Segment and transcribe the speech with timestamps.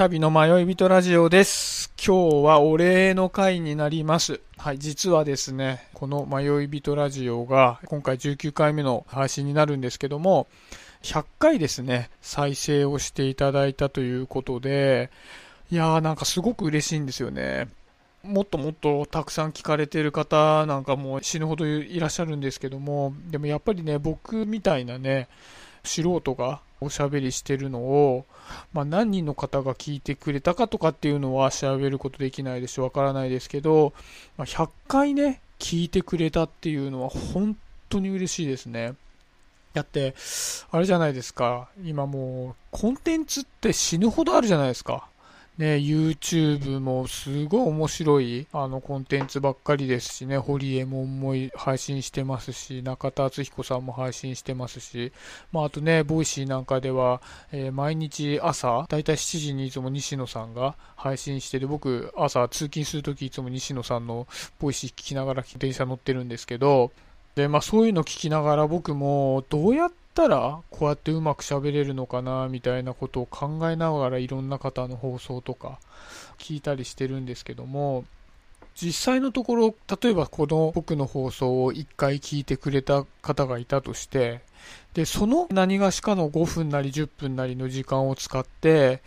[0.00, 1.92] シャビの迷い人ラジオです。
[2.02, 4.40] 今日はお礼の回になります。
[4.56, 10.46] はい、実はですね、この迷い人ラジオが今回19回目の配信になるんですけども、
[11.02, 15.10] 100回ですね、再生をしていただいたということで、
[15.70, 17.68] いやーなんかすごく嬉しいんですよね。
[18.22, 25.28] もっともっとたくさん聞かれてる方なんかも死ぬほどいらっしゃるんですけども、でもやっぱりね、僕みたいなね、
[25.84, 28.24] 素人がおしゃべりしてるのを、
[28.72, 33.92] まあ、何人の方が聞いてくれたかとかっていうのは調べることできないでしょわからないですけど、
[34.36, 37.56] まあ、100回ね、聞いてくれたっていうのは本
[37.88, 38.94] 当に嬉しいですね。
[39.74, 40.14] だって、
[40.72, 41.68] あれじゃないですか。
[41.84, 45.09] 今もう、コンテンツって死ぬほどあるじゃないですか。
[45.60, 55.12] ね、YouTube もすごい面白いあのコンテンツばっかりですしね、ホリエモンも配信してますし、中田敦彦さんも配信してますし、
[55.52, 57.20] まあ、あとね、ボイシーなんかでは、
[57.52, 64.26] えー毎日朝、だいたい7時にいつも西野さんが配信してて、僕、朝通勤するときいつも西野さんの
[64.60, 66.90] ボイシー聞きながら電車乗ってるんですけど、
[67.34, 75.78] で、まあそういうの聞きながら僕もどうやったらこうやってうまく喋れるのかなみたいなことを考えながらいろんな方の放送とか
[76.38, 78.04] 聞いたりしてるんですけども、
[78.74, 84.40] 実際のところ、例えばこの僕の放送を1回聞いてくれた方がいたとして、
[84.94, 89.02] で、その何がしかの5分なり10分なりの時間を使って、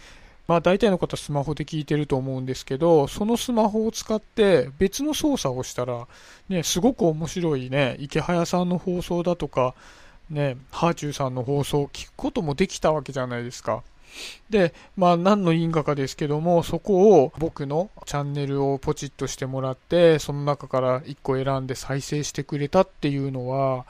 [0.47, 6.07] まあ大体の方スマホで聞いてると思うんですけど、そのスマホを使って別の操作をしたら、
[6.49, 9.73] ね、すごく面白いね、池早さんの放送だとか、
[10.33, 13.83] ね、ハーチューさんの放送を聞くこともできたわけじゃないですか。
[14.49, 23.85] で、まあ何の因果かですけども、そこを僕のチャンネルをポチッとしてもらって、その中から1個選んで再生してくれたっていうのは、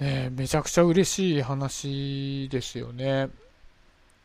[0.00, 3.28] ね、めちゃくちゃ嬉しい話ですよね。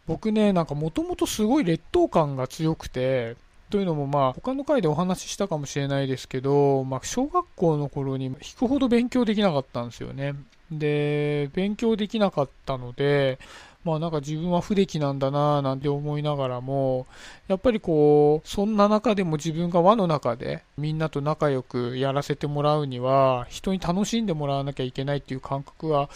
[0.06, 3.36] 僕ね、なんかもともとすごい劣等感が強くて、
[3.74, 10.36] というのもまあ他の回でお話ししたかもしれないですけど、まあ小学校の頃に引くほど勉強できなかったんですよね。
[10.72, 13.40] で、勉強できなかったので、
[13.84, 17.08] まあなんか自分は不出来なんだなぁなんて思いながらも、
[17.48, 26.12] やっぱりこう、そんな中でも自分が輪の中でみんなと仲良くやらせてもらうには、人に楽しんでもらわなきゃいけないっていう感覚は、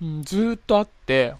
[0.00, 1.34] うん、ずっとあって、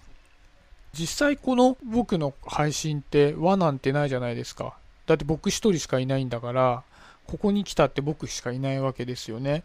[0.93, 4.75] 実際この僕の配信って輪なんてないじゃないですか。
[5.09, 6.83] だって僕一人しかいないんだから、
[7.25, 9.63] ここに来たって僕しかいないわけですよね。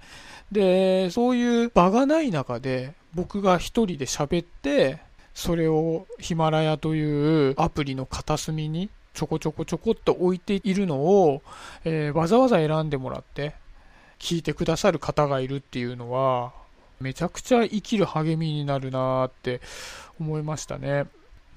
[0.51, 5.01] で、そういう場がない中で僕が一人で喋って、
[5.35, 11.43] それをヒマラヤというアプリの片隅にちょこちょこちょこっと置いているのを、
[11.85, 13.53] えーわざわざ選んでもらって
[14.19, 16.53] 聞いてくださる方がいるっていうのは
[17.01, 19.61] めちゃくちゃ生きる励みになるなって
[20.19, 21.05] 思いましたね。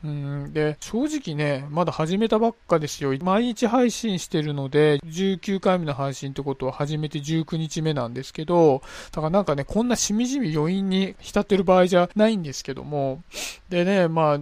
[0.04, 3.18] うん、で、正直ね、まだ始めたばっかですよ。
[3.22, 8.82] 毎日配信してるので、19回目の配信ってことは初めて19日目なんですけど、
[9.12, 13.24] だからなんかね、こんなしみじみ余韻に浸ってる場合じゃないんですけども、
[13.70, 14.40] でね、まあ、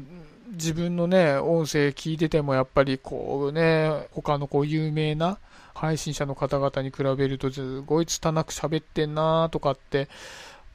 [0.52, 5.38] 自分のね、音声聞いててもやっぱりこうね、他のこう有名な
[5.74, 10.10] 配信者の方々に比べるとすごい拙く喋ってんなとかって、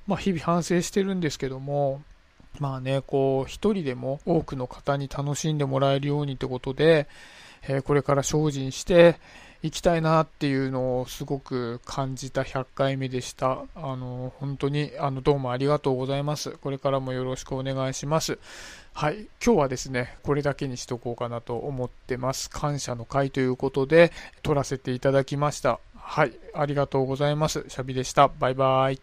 [0.06, 2.02] まあ日々反省してるんですけども、
[2.58, 7.06] まあね、こう、一人でも多くの方に楽しんでもらえるようにってことで、
[7.62, 9.16] えーこれから精進して
[9.62, 13.64] いきたいなっていうのをすごく感じた100回目でした。
[13.74, 16.52] あの、本当に、あの、どうもありがとうございます。
[16.52, 18.38] これからもよろしくお願いします。
[18.94, 19.26] はい。
[19.44, 22.48] 今日はですね、これだけにしとこうかなと思ってます。
[22.48, 24.12] 感謝の会ということで、
[24.42, 25.78] 撮らせていただきました。
[25.94, 26.32] はい。
[26.54, 27.64] ありがとうございます。
[27.68, 28.28] シャビでした。
[28.28, 29.00] バイバイ。